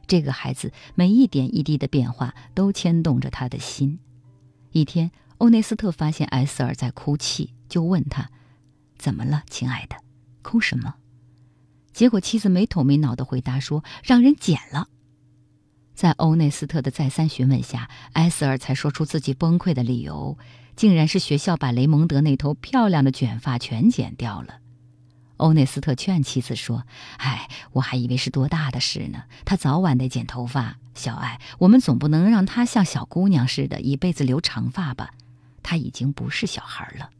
[0.07, 3.99] 这个孩子每一点一滴的变化都牵动着他的心。
[4.71, 8.31] 一天，欧内斯特发现埃塞尔在哭泣，就问他
[8.99, 9.97] ：“怎么了，亲爱的？
[10.43, 10.97] 哭什么？”
[11.95, 14.89] 结果妻子没头没脑的回答说：“让人剪了。”
[15.95, 20.39] 在欧内斯特的再三询问下，埃塞尔才说出自己崩溃的理由，
[20.75, 24.61] 竟然是学校把雷蒙德那头漂亮的卷发全剪掉了。
[25.37, 26.85] 欧内斯特劝妻子说
[27.19, 30.77] ：“哎，我还以为是多大的事呢，他早晚得剪头发。
[30.95, 35.11] 小爱，我们总不能让他像小姑娘似的，一辈子留长发吧？
[35.63, 37.11] 他已经不是小孩了。”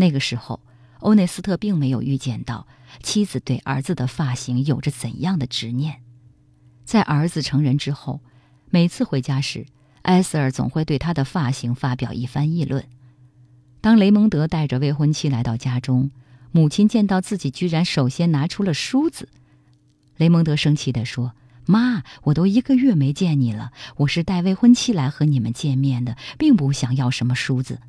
[0.00, 0.60] 那个时候，
[1.00, 2.66] 欧内斯特并没有预见到
[3.02, 6.00] 妻子对儿子的发型有着怎样的执念。
[6.86, 8.20] 在儿子成人之后，
[8.70, 9.66] 每次回家时，
[10.02, 12.82] 埃塞尔总会对他的发型发表一番议论。
[13.82, 16.10] 当雷蒙德带着未婚妻来到家中，
[16.50, 19.28] 母亲见到自己居然首先拿出了梳子，
[20.16, 21.34] 雷蒙德生气地说
[21.68, 27.80] ：“妈，我都一个月没见你了，我是带未婚妻来和你们见面的，并不想要什么梳子。”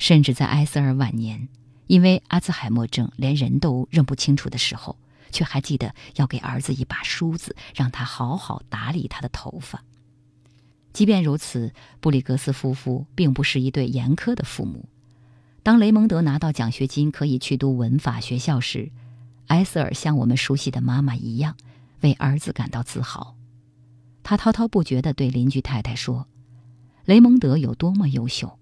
[0.00, 1.46] 甚至在埃塞尔晚年，
[1.86, 4.96] 因为阿兹海默症连人都认不清楚的时候。
[5.32, 9.84] 却还记得要给儿子一把梳子，让他好好打理他的头发。
[10.92, 14.88] 即便如此，布里格斯夫妇并不是一对严苛的父母。
[15.62, 18.90] 当雷蒙德拿到奖学金，可以去读文法学校时，
[19.46, 21.54] 埃塞尔像我们熟悉的妈妈一样，
[22.00, 23.36] 为儿子感到自豪。
[24.24, 26.26] 他滔滔不绝地对邻居太太说
[27.06, 28.58] ：“雷蒙德有多么优秀。”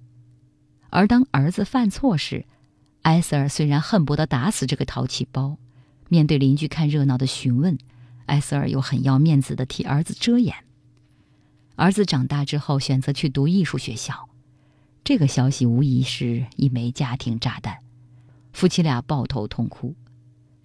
[0.91, 2.47] 而当儿子犯错时，
[3.03, 5.59] 埃塞尔虽然恨不得打死这个淘气包。
[6.09, 7.79] 面对邻居看热闹的询问，
[8.27, 10.55] 埃塞尔又很要面子的替儿子遮掩。
[11.77, 14.29] 儿子长大之后选择去读艺术学校，
[15.05, 17.79] 这个消息无疑是一枚家庭炸弹，
[18.55, 19.95] 夫妻俩抱头痛哭。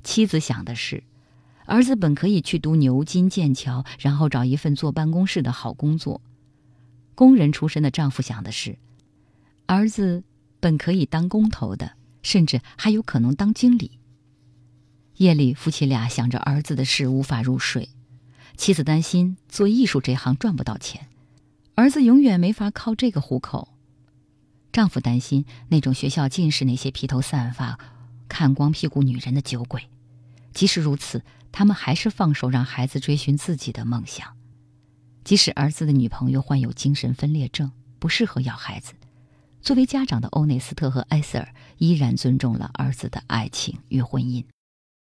[0.01, 1.03] 妻子想的是，
[1.65, 6.21] 儿子本可以去读牛津、剑桥，然后找一份坐办公室的好工作；
[7.15, 8.77] 工人出身的丈夫想的是，
[9.65, 10.23] 儿子
[10.59, 13.99] 本可以当工头的，甚至还有可能当经理。
[15.17, 17.89] 夜里，夫妻俩想着儿子的事无法入睡。
[18.55, 21.07] 妻子担心做艺术这行赚不到钱，
[21.75, 23.69] 儿子永远没法靠这个糊口。
[24.71, 27.79] 丈夫担心那种学校尽是那些披头散发、
[28.27, 29.87] 看光屁股女人的酒鬼。
[30.53, 34.35] 即使如此，他们还是放手让孩子追寻自己的梦想。
[35.23, 38.93] 即使儿子的女朋友患有精神分裂症，不适合要孩子，
[39.63, 41.47] 作为家长的欧内斯特和埃塞尔
[41.77, 44.43] 依然尊重了儿子的爱情与婚姻。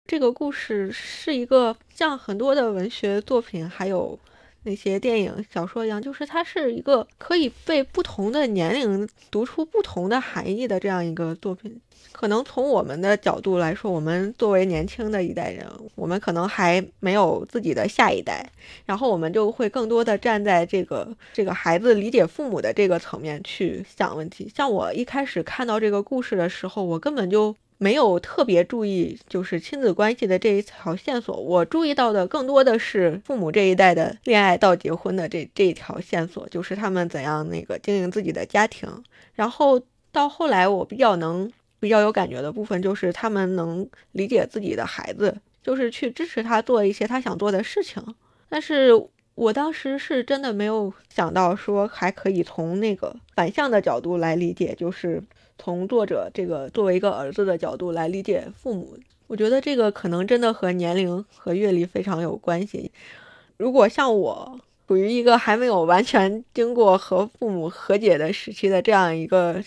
[0.07, 4.19] 这个故事是一个像很多的文学作品，还有
[4.63, 11.79] 那些电影、小说一样，就是它是一个可以被不同的年龄读出不同的含义的这样一个作品。
[12.11, 18.47] 可能从我们的角度来说，我们作为年轻的一代人，我们可能还没有自己的下一代，
[18.85, 24.51] 然后我们就会更多的站在这个这个孩子理解父母的这个层面去想问题。
[24.55, 27.55] 像我一开始看到这个故事的时候，我根本就。
[27.77, 31.35] 没有特别注意，就是亲子关系的这一条线索。
[31.35, 38.89] 我注意到的更多的是父母这一代的恋爱到结婚的这这一条线索，就是他们怎样那个经营自己的家庭。
[39.33, 39.81] 然后
[40.11, 48.01] 到后来，我比较能比较有感觉的部分，就是他们能理解自己的孩子，就是去支持他做一些他想做的事情。
[48.47, 48.91] 但是
[49.35, 55.21] 我当时是真的没有想到说还可以从那个反向的角度来理解，就是。
[55.63, 58.97] 从作者这个作为一个儿子的角度来理解父母，
[59.27, 62.91] 我觉得这个可能真的和年龄和阅历非常有关系。
[63.55, 69.63] 如果像我属于一个还没有完全经过和父母和解的时期的这样一个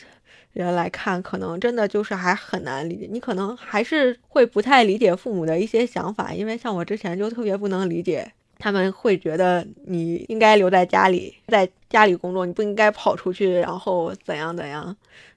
[0.52, 3.08] 人来看，可能真的就是还很难理解。
[3.10, 14.94] 你可能还是会不太理解父母的一些想法，因为像我之前就特别不能理解，他们会觉得你应该留在家里，在家里工作，你不应该跑出去，然后怎样怎样。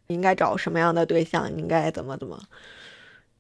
[0.10, 1.50] 应该找什么样的对象？
[1.58, 2.40] 应该怎么怎么？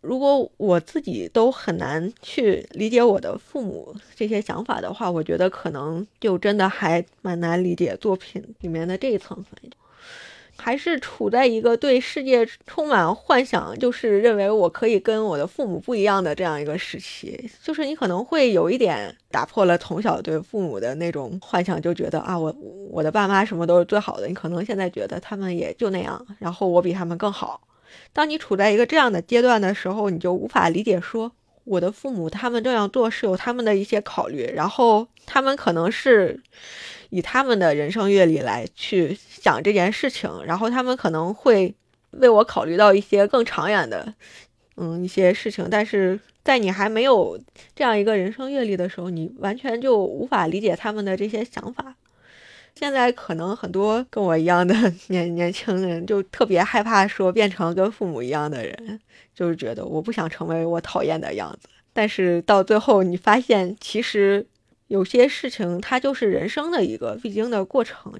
[0.01, 9.43] 如果我自己都很难去理解我的父母这些想法的话，我觉得可能就真的还蛮难理解作品里面的这一层。
[10.61, 17.49] 还是处在一个对世界充满幻想，就是认为我可以跟我的父母不一样的这样一个时期。
[17.63, 22.53] 就是你可能会有一点打破了从小对父母的那种幻想，就觉得啊，我
[22.91, 24.27] 我的爸妈什么都是最好的。
[24.27, 27.61] 你可能现在觉得他们也就那样，然后我比他们更好。
[28.11, 31.31] 当你处在一个这样的阶段的时候，你就无法理解说
[31.63, 36.43] 我的父母他们这样做是有他们的一些考虑，然后他们可能是。
[37.09, 41.73] 以他们的人生阅历来去想这件事情，然后他们可能会
[42.11, 44.13] 为我考虑到一些更长远的，
[44.77, 45.67] 嗯，一些事情。
[45.69, 47.39] 但是在你还没有
[47.75, 51.95] 这样一个人生阅历的时候，你完全就无法理解他们的这些想法。
[52.75, 54.73] 现在可能很多跟我一样的
[55.09, 58.99] 年年轻人就特别害怕说变成跟父母一样的人，
[59.33, 61.67] 就是觉得我不想成为我讨厌的样子。
[61.91, 64.45] 但是到最后，你发现其实。
[64.89, 68.13] 有些事情，它就是人生的一个必经的过程。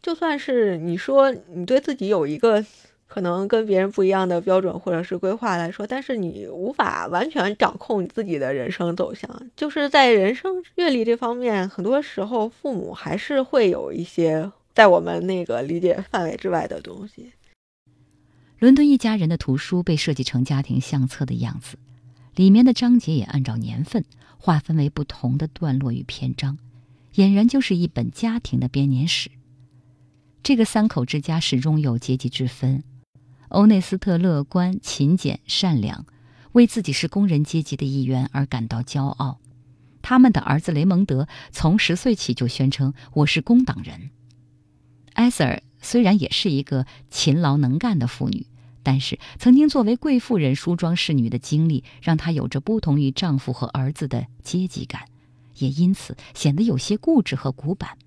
[0.00, 2.64] 就算是你说你对自己有一个
[3.06, 9.28] 可能跟别人不一样的标准或者是规划来说，但是你无法完全掌控你自己的人生走向。
[9.56, 17.32] 就是在人生阅历这方面，很多时候父母还是会有一些在我们那个理解范围之外的东西。
[18.58, 21.76] 伦敦一家人的图书被设计成家庭相册的样子，
[22.40, 24.02] 里面的章节也按照年份。
[24.38, 26.56] 划分为不同的段落与篇章，
[27.16, 29.30] 俨然就是一本家庭的编年史。
[30.42, 32.82] 这个三口之家始终有阶级之分。
[33.50, 36.06] 欧内斯特乐观、勤俭、善良，
[36.52, 39.38] 为自己是工人阶级的一员而感到骄傲。
[40.00, 44.08] 他们的儿子雷蒙德从十岁起就宣称：“我是工党人。”
[45.12, 48.46] 埃塞尔虽然也是一个勤劳能干的妇女。
[48.82, 55.04] 但是，曾经作为贵妇人梳妆侍女的经历，让她有着不同于丈夫和儿子的阶级感，
[55.58, 57.98] 也因此显得有些固执和古板。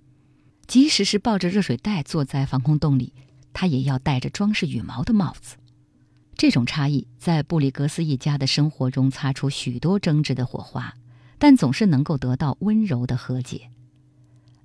[0.65, 3.13] 即使是抱着热水袋坐在防空洞里，
[3.53, 5.57] 她也要戴着装饰羽毛的帽子。
[6.35, 10.95] 这种差异在布里格斯一家的生活中擦出许多争执的火花，
[11.37, 13.69] 但总是能够得到温柔的和解。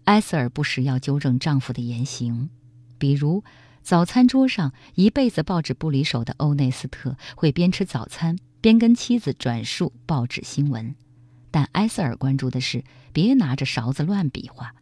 [0.04, 2.48] 埃塞尔不时要纠正丈夫的言行，
[2.96, 3.44] 比如。
[3.88, 10.94] 早餐桌上一辈子报纸不离手的欧内斯特会边吃早餐边跟妻子转述报纸新闻，
[11.50, 14.74] 但埃塞尔关注的是别拿着勺子乱比划，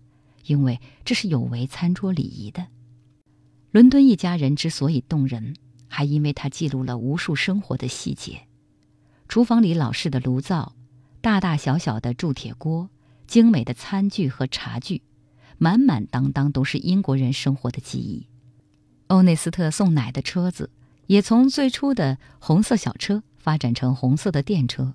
[0.47, 2.67] 因为这是有违餐桌礼仪的。
[3.71, 5.55] 伦敦一家人之所以动人，
[5.87, 8.49] 还因为他记录了无数生活的细节：
[9.29, 10.75] 厨房里老式的炉灶、
[11.21, 12.91] 大大小小的铸铁锅、
[13.29, 15.03] 精美的餐具和茶具，
[15.59, 18.27] 满满当当都是英国人生活的记忆。
[19.09, 20.71] 欧内斯特送奶的车子，
[21.07, 24.95] 也从最初的红色小车发展成红色的电车。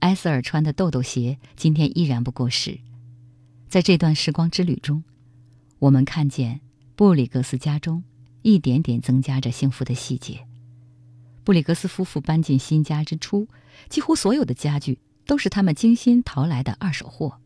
[0.00, 2.78] 埃塞尔穿的豆豆鞋今天依然不过时。
[3.68, 5.02] 在这段时光之旅中，
[5.78, 6.60] 我们看见
[6.94, 8.04] 布里格斯家中
[8.42, 10.46] 一点点增加着幸福的细节。
[11.44, 13.48] 布里格斯夫妇搬进新家之初，
[13.88, 17.38] 几乎所有的家具都是他们精心淘来的二手货。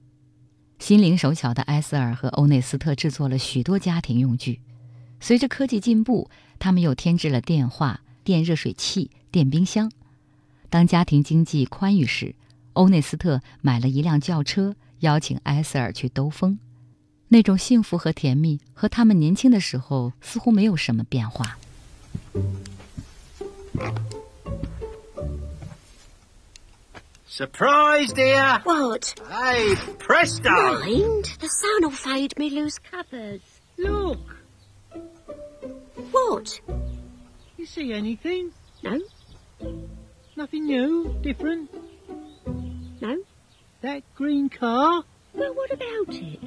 [0.79, 4.61] 心灵手巧的埃塞尔和欧内斯特制作了许多家庭用具。
[5.21, 6.29] 随着科技进步，
[6.59, 9.91] 他们又添置了电话、电热水器、电冰箱。
[10.69, 12.35] 当家庭经济宽裕时，
[12.73, 16.59] 欧内斯特买了一辆轿车，邀请埃塞尔去兜风。
[17.29, 21.59] 那种幸福和甜蜜，和他们年轻的时候似乎没有什么变化。
[27.29, 28.61] Surprise, dear!
[28.65, 29.15] What?
[29.31, 30.51] Hey, presto!
[30.51, 33.41] Mind, the sun'll fade me loose covers.
[33.79, 34.19] Look!
[36.11, 36.61] What?
[37.57, 38.53] You see anything?
[38.83, 39.01] No.
[40.37, 41.15] Nothing new?
[41.23, 41.71] Different?
[43.01, 43.19] No.
[43.83, 45.05] That green car?
[45.35, 46.41] Well, what about it?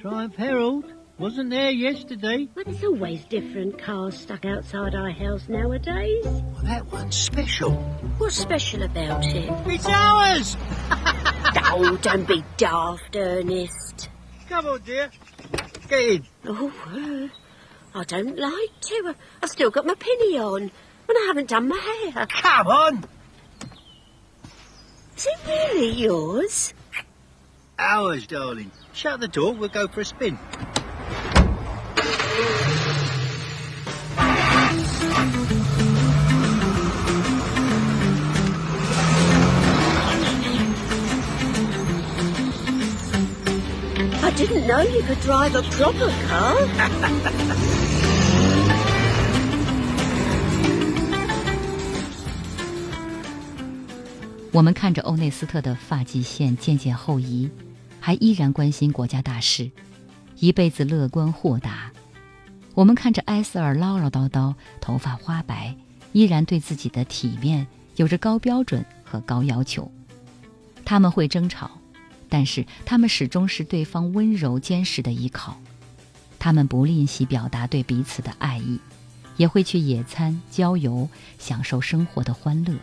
[0.00, 0.92] Triumph Herald.
[1.18, 2.46] Wasn't there yesterday.
[2.54, 6.24] Well, there's always different cars stuck outside our house nowadays.
[6.24, 7.72] Well, that one's special.
[8.18, 9.50] What's special about it?
[9.66, 10.56] It's ours!
[11.70, 14.10] oh, don't be daft, Ernest.
[14.48, 15.10] Come on, dear.
[15.88, 16.26] Get in.
[16.46, 17.28] Oh, uh,
[17.96, 19.14] I don't like to.
[19.42, 20.70] I've still got my penny on, and
[21.08, 22.26] I haven't done my hair.
[22.26, 23.04] Come on!
[25.16, 26.74] Is it really yours?
[27.78, 28.70] Ours, darling.
[28.92, 30.38] Shut the door, we'll go for a spin.
[44.22, 47.72] I didn't know you could drive a proper car.
[54.56, 57.50] 我们看着欧内斯特的发际线渐渐后移，
[58.00, 59.70] 还依然关心国家大事，
[60.38, 61.92] 一辈子乐观豁达。
[62.72, 65.76] 我们看着埃塞尔唠唠叨叨，头发花白，
[66.12, 69.92] 依然对自己的体面有着高标准和高要求。
[70.86, 71.70] 他们会争吵，
[72.30, 75.60] 但是他们始终是对方温柔坚实的依靠。
[76.38, 78.80] 他们不吝惜表达对彼此的爱意，
[79.36, 81.06] 也会去野餐、郊游，
[81.38, 82.74] 享受生活的欢乐。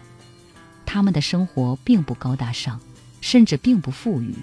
[0.86, 2.80] 他们的生活并不高大上，
[3.22, 4.36] 甚至并不富裕，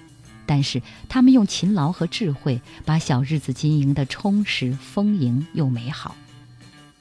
[0.45, 6.15] 但是他们用勤劳和智慧把小日子经营的充实、丰盈又美好。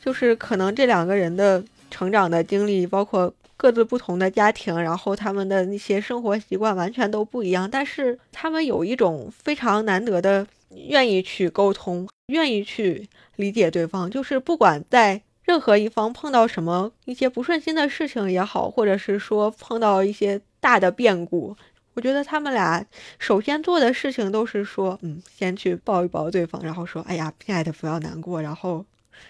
[0.01, 10.47] 就是可能这两个人的成长的经历，包括各自不同的家庭，然后他们的那些生活习惯完全都不一样，但是他们有一种非常难得的
[10.88, 15.22] 愿意去沟通，愿意去理解对方，就是不管在。
[15.43, 21.57] 任何一方碰到什么一些不顺心的事情也好，或者是说碰到一些大的变故，
[21.95, 22.86] 我觉得他们俩
[23.18, 28.84] 首先做的事情都是说，嗯，先去抱一抱对方，然后说，哎呀，亲爱的，不要难过，然后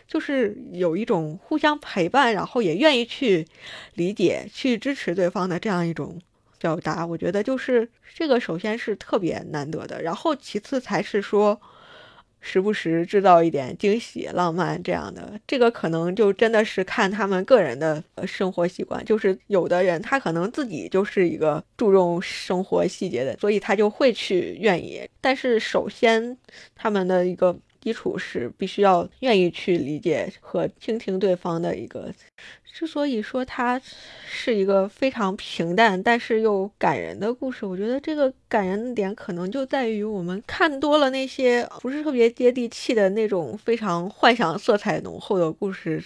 [0.06, 3.46] 就是有一种互相陪伴，然后也愿意去
[3.94, 6.20] 理解、去支持对方的这样一种
[6.58, 7.06] 表达。
[7.06, 11.58] 我觉得就是这个，首先是特别难得的，然后其次才是说。
[12.40, 19.04] 时不时制造一点惊喜、浪漫这样的，这个可能就真的是看他们个人的生活习惯。
[19.04, 25.06] 就是有的人他可能自己就是一个注重生活细节的，所以他就会去愿意。
[25.20, 26.36] 但是首先
[26.74, 27.56] 他们的一个。
[27.80, 32.12] 基础是必须要愿意去理解和倾听对方的一个。
[32.72, 33.80] 之所以说它
[34.28, 46.02] 是一个非常平淡但是又感人的故事，我觉得这个感人的点可能就在于我们看多了那些不是特别接地气的那种非常幻想色彩浓厚的故事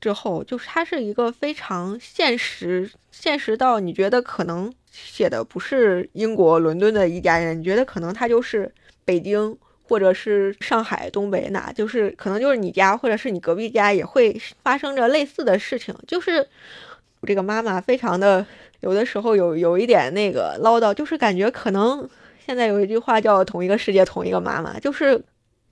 [0.00, 8.72] 之后，就是它是一个非常现实，现实到你觉得可能写的不是英国伦敦的一家人，你觉得可能他就是
[9.04, 9.56] 北京。
[9.82, 15.94] 或者是上海、东北哪，就是可能就是你家，或者是你隔壁家也会发生着类似的事情。
[16.06, 16.46] 就是
[17.26, 18.44] 这个妈妈非常的，
[18.80, 22.08] 有的时候有有一点那个唠叨，就是感觉可能
[22.44, 25.22] 现在有一句话叫“同一个世界，同一个妈妈”，就是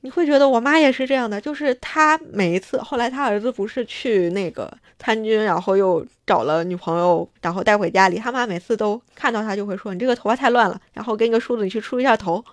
[0.03, 1.41] 你会觉得我妈也是这样的。
[1.41, 12.45] 就是她每一次，后来他儿子不是去那个参军，然后又找了女朋友，然后带回家里，他妈每次都看到他就会说：“你这个头发太乱了。”然后给你个梳子，你去梳一下头。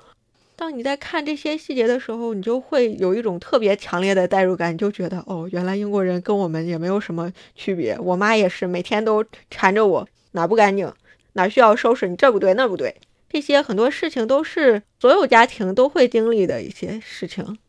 [0.58, 7.95] 当你在看这些细节的时候，你就会有一种特别强烈的代入感，你就觉得哦，原来英国人跟我们也没有什么区别。
[7.99, 10.91] 我妈也是每天都缠着我，哪不干净，
[11.34, 12.95] 哪需要收拾，你这不对那不对。
[13.30, 17.60] 这些很多事情都是所有家庭都会经历的一些事情。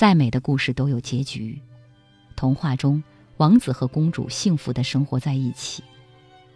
[0.00, 1.60] 再美的故事都有结局，
[2.34, 3.04] 童话中
[3.36, 5.84] 王子和公主幸福的生活在一起，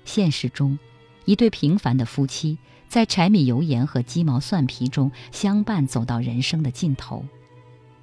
[0.07, 0.79] 现实中，
[1.27, 2.57] 一对平凡的夫妻
[2.89, 7.23] 在柴米油盐和鸡毛蒜皮中相伴走到人生的尽头，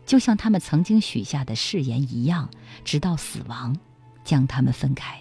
[0.05, 2.47] 就像他们曾经许下的誓言一样，
[2.85, 3.75] 直到死亡
[4.23, 5.19] 将他们分开。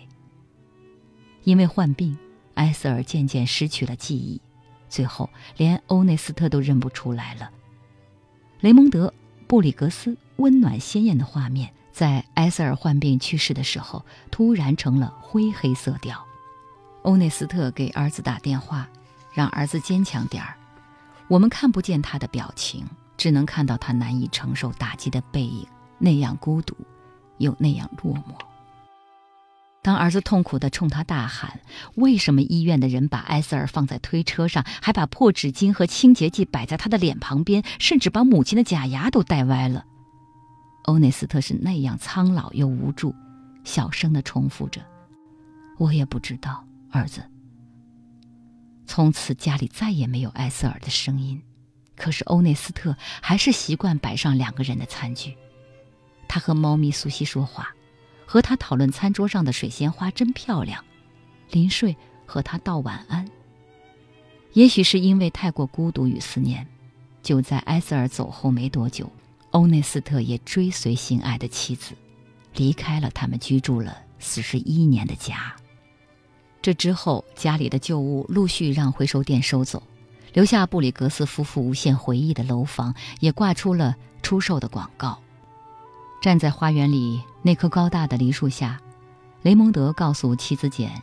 [1.44, 2.14] 因为患病，
[2.56, 4.38] 埃塞尔渐渐失去了记忆，
[4.86, 7.50] 最后连欧内斯特都认不出来了。
[8.60, 9.14] 雷蒙德。
[9.50, 16.24] 布里格斯温暖鲜艳的画面，在埃塞尔患病去世的时候，突然成了灰黑色调。
[17.02, 18.88] 欧内斯特给儿子打电话，
[19.34, 20.54] 让儿子坚强点儿。
[21.26, 22.86] 我们看不见他的表情，
[23.16, 25.66] 只能看到他难以承受打击的背影，
[25.98, 26.76] 那样孤独，
[27.38, 28.49] 又那样落寞。
[29.82, 31.60] 当儿子痛苦地冲他大喊
[31.96, 39.84] ：“为什么医院的人把埃塞尔放在推车上，还把破纸巾和清洁剂摆在他的脸旁边，甚至把母亲的假牙都戴歪了？”
[40.84, 43.14] 欧内斯特是那样苍老又无助，
[43.64, 44.82] 小声地重复着
[45.78, 47.22] ：“我也不知道，儿子。”
[48.86, 51.40] 从此家里再也没有埃塞尔的声音，
[51.96, 55.34] 可是欧内斯特还是习惯摆上两个人的餐具，
[56.28, 57.68] 他和猫咪苏西说话。
[58.30, 60.84] 和他讨论餐桌上的水仙花真漂亮，
[61.50, 63.28] 临睡和他道晚安。
[64.52, 66.64] 也许是因为太过孤独与思念，
[67.24, 69.10] 就在埃塞尔走后没多久，
[69.50, 71.96] 欧内斯特也追随心爱的妻子，
[72.54, 75.56] 离开了他们居住了四十一年的家。
[76.62, 79.82] 这之后，家里的旧物陆续让回收店收走，
[80.32, 85.18] 留下布里格斯夫妇无限回忆的楼房也挂出了出售的广告。
[86.22, 88.80] 站在花园里那棵高大的梨树下，
[89.42, 91.02] 雷蒙德告诉妻子简：“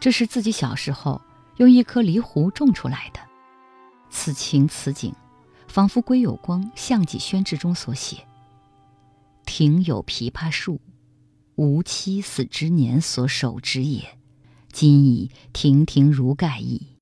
[0.00, 1.20] 这是自己小时候
[1.58, 3.20] 用一颗梨核种出来的。
[4.08, 5.14] 此情此景，
[5.68, 8.24] 仿佛归有光《项脊轩志》中所写
[9.44, 10.80] ：“庭有枇杷树，
[11.56, 14.18] 吾妻死之年所手植也，
[14.72, 16.96] 今已亭亭如盖矣。”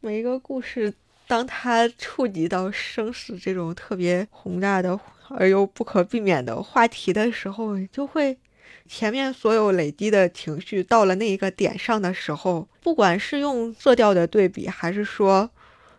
[0.00, 0.94] 每一个故事，
[1.26, 4.96] 当它触及到生死这种特别宏大的
[5.30, 8.36] 而又不可避免的话题的时候，就会
[8.86, 15.50] 前面所有累积的情绪到了那一个点上的时候，不管是用色调的对比，还是说。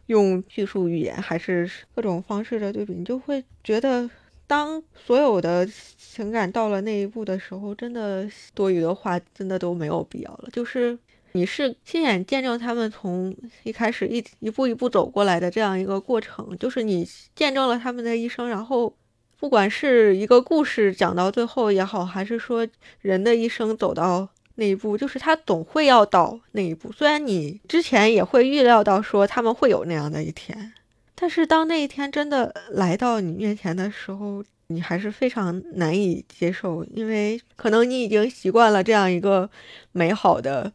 [0.07, 4.09] 用叙述语言还是各种方式的对比，你就会觉得，
[4.45, 5.65] 当所有的
[5.97, 10.49] 情感到了那一步的时候，真的多余的话真的都没有必要了。
[10.51, 10.97] 就是
[11.32, 18.93] 你是亲眼见证他们从一开始一一步一步走过来的这样一个过程，就是你见证了他们的一生，然后
[19.41, 22.67] 不管是一个故事讲到最后也好，还是说
[23.01, 24.29] 人的一生走到。
[24.55, 30.73] 那一步就是他总会要到那一步，虽然你之前也会预料到说他们会有那样的一天，
[31.15, 39.49] 但是当那一天真的来到你面前的时候，你还是非常难以接受，因为可能你已经习惯了这样一个
[39.93, 40.71] 美好的、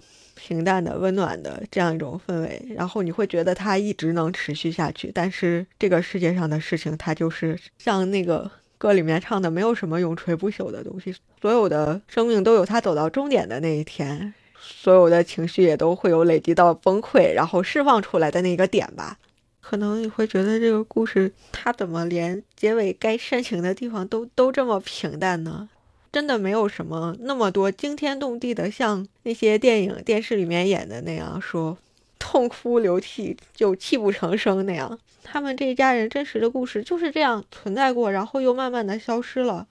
[0.47, 8.51] 平淡的、温暖的这样一种氛围，然后你会觉得它一直能持续下去，但是这个世界上的事情，它就是像那个。
[8.79, 19.17] 歌里面唱的没有什么永垂不朽的东西，所有的生命都有它走到终点的那一天，所有的情绪也都会有累积到崩溃，然后释放出来的那个点吧。
[19.63, 25.71] 可能你会觉得这个故事它怎么连结尾该煽情的地方都都这么平淡呢？
[26.17, 31.77] 真的没有什么那么多惊天动地的，像那些电影电视里面演的那样说。
[32.19, 39.67] 痛哭流涕就泣不成声那样，他们这一家人真实的故事就是这样存在过，然后又慢慢的消失了。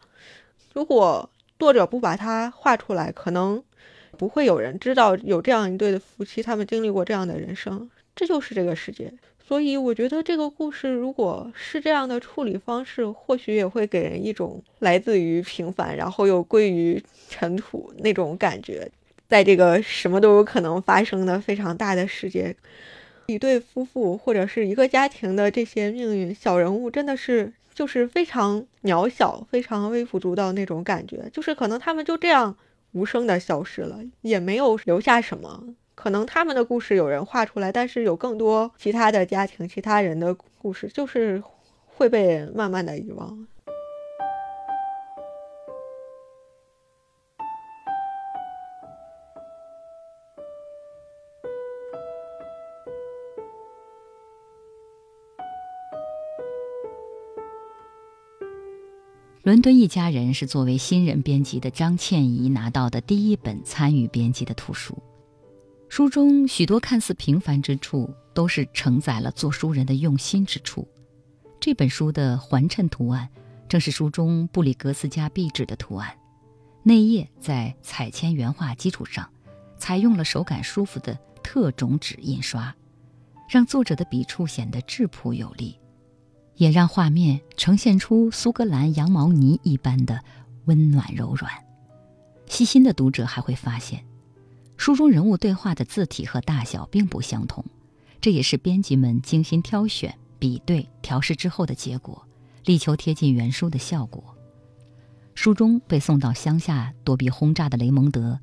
[0.73, 1.27] 如果
[1.57, 3.63] 作者不把它画出来，可能
[4.15, 7.89] 不会有人知道有这样一对的夫妻，他们经历过这样的人生。
[8.15, 9.11] 这就是这个世界。
[9.47, 18.89] 所以我觉得这个故事如果是这样的处理方式，或许也会给人一种来自于平凡，然后又归于尘土那种感觉。
[19.27, 22.55] 在这个什么都有可能发生的非常大的世界，
[23.27, 32.57] 一对夫妇或者是一个家庭的这些命运，小人物真的是就是非常渺小、非常微不足道那种感觉，就是可能他们就这样
[32.93, 35.75] 无声的消失了，也没有留下什么。
[36.06, 41.41] 可能他们的故事有人画出来，但是有更多其他的家庭、其他人的故事，就是
[41.88, 43.47] 会被慢慢的遗忘。
[59.41, 64.95] 伦敦一家人是作为新人编辑的张倩怡拿到的第一本参与编辑的图书。
[65.95, 70.85] 书中许多看似平凡之处，都是承载了做书人的用心之处。
[71.57, 73.29] 这本书的环衬图案，
[73.69, 76.13] 正是书中布里格斯家壁纸的图案。
[76.83, 79.25] 内页在彩铅原画基础上，
[79.77, 82.75] 采用了手感舒服的特种纸印刷，
[83.49, 85.79] 让作者的笔触显得质朴有力。
[86.55, 90.19] 也让画面呈现出苏格兰羊毛呢一般的
[90.65, 91.49] 温暖柔软。
[92.47, 94.03] 细心的读者还会发现，
[94.78, 97.63] 书中人物对话的字体和大小并不相同，
[98.21, 102.26] 这也是编辑们精心挑选、比对、调试之后的结果，
[102.65, 104.23] 力求贴近原书的效果。
[105.34, 108.39] 书中被送到乡下躲避轰炸的雷蒙德，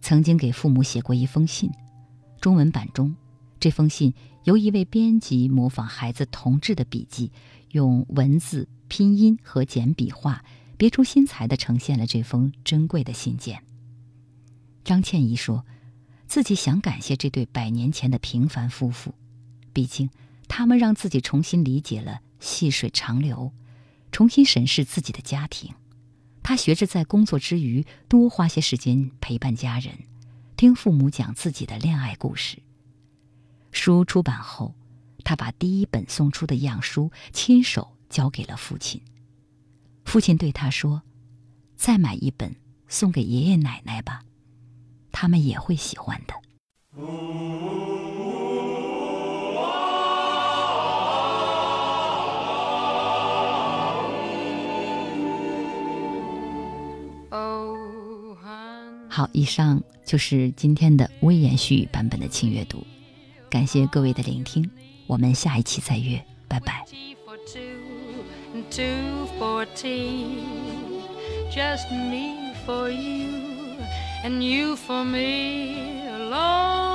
[0.00, 1.70] 曾经给父母写过一封信。
[2.40, 3.14] 中文版中，
[3.58, 4.14] 这封信。
[4.44, 7.30] 由一位编辑模仿孩子童稚的笔迹，
[7.72, 10.42] 用文字、拼音和简笔画，
[10.78, 13.62] 别出心裁地呈现了这封珍贵的信件。
[14.84, 15.64] 张倩怡说，
[16.26, 19.14] 自己想感谢这对百年前的平凡夫妇，
[19.72, 20.10] 毕竟
[20.48, 23.52] 他们让自己重新理解了细水长流，
[24.10, 25.74] 重新审视自己的家庭。
[26.42, 29.94] 她学着在工作之余多花些时间陪伴家人，
[30.56, 32.58] 听父母讲自己的恋爱故事。
[33.70, 34.74] 书出版后，
[35.22, 39.00] 他把第一本送出的样书亲手交给了父亲。
[40.04, 41.02] 父亲对他说
[41.76, 42.56] ：“再买一本
[42.88, 44.24] 送给爷爷奶奶吧，
[45.12, 46.34] 他们也会喜欢的。”
[59.12, 62.82] 好，以上就是今天的微言絮语版本的轻阅读。
[63.50, 64.70] 感谢各位的聆听，
[65.08, 66.86] 我们下一期再约，拜拜。
[71.52, 73.76] Just me for you
[74.22, 76.90] and you for me alone.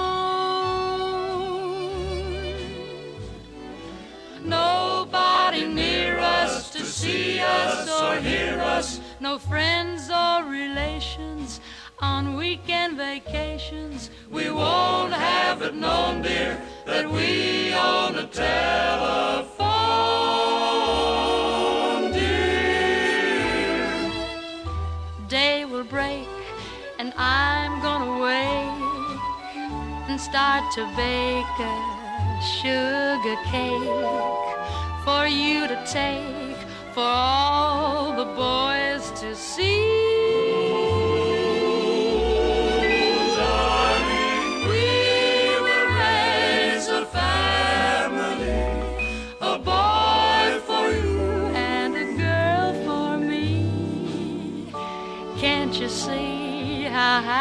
[4.43, 11.61] Nobody near us to see us or hear us, no friends or relations
[11.99, 14.11] on weekend vacations.
[14.30, 19.54] We won't have it known, dear, that we own a telephone,
[30.26, 34.49] start to bake a sugar cake
[35.05, 36.57] for you to take
[36.95, 40.15] for all the boys to see.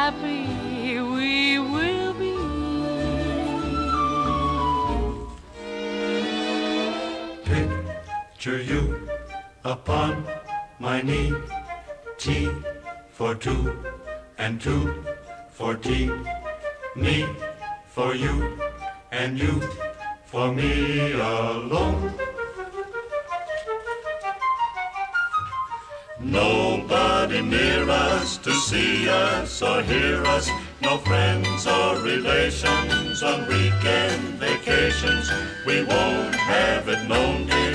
[0.05, 0.24] Darling,
[8.45, 9.09] Picture you
[9.65, 10.23] upon
[10.79, 11.33] my knee.
[12.19, 12.51] T
[13.09, 13.83] for two
[14.37, 15.03] and two
[15.49, 16.11] for tea.
[16.95, 17.25] Me
[17.87, 18.61] for you
[19.13, 19.63] and you
[20.27, 22.13] for me alone.
[26.21, 30.51] Nobody near us to see us or hear us.
[30.83, 35.31] No friends or relations on weekend vacations.
[35.67, 37.74] We won't have it known, dear,